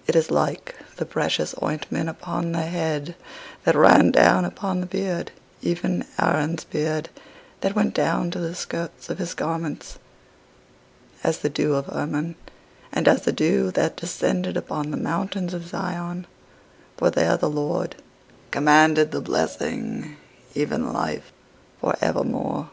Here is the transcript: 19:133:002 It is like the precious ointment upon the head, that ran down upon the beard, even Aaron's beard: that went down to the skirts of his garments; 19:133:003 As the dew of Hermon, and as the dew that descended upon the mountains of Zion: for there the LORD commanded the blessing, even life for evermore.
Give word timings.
19:133:002 0.00 0.08
It 0.08 0.16
is 0.16 0.30
like 0.32 0.74
the 0.96 1.06
precious 1.06 1.54
ointment 1.62 2.08
upon 2.08 2.50
the 2.50 2.62
head, 2.62 3.14
that 3.62 3.76
ran 3.76 4.10
down 4.10 4.44
upon 4.44 4.80
the 4.80 4.86
beard, 4.86 5.30
even 5.60 6.04
Aaron's 6.18 6.64
beard: 6.64 7.10
that 7.60 7.76
went 7.76 7.94
down 7.94 8.32
to 8.32 8.40
the 8.40 8.56
skirts 8.56 9.08
of 9.08 9.18
his 9.18 9.34
garments; 9.34 10.00
19:133:003 11.18 11.28
As 11.30 11.38
the 11.38 11.48
dew 11.48 11.74
of 11.76 11.86
Hermon, 11.86 12.34
and 12.90 13.06
as 13.06 13.22
the 13.22 13.30
dew 13.30 13.70
that 13.70 13.96
descended 13.96 14.56
upon 14.56 14.90
the 14.90 14.96
mountains 14.96 15.54
of 15.54 15.68
Zion: 15.68 16.26
for 16.96 17.08
there 17.10 17.36
the 17.36 17.48
LORD 17.48 17.94
commanded 18.50 19.12
the 19.12 19.20
blessing, 19.20 20.16
even 20.56 20.92
life 20.92 21.32
for 21.80 21.94
evermore. 22.00 22.70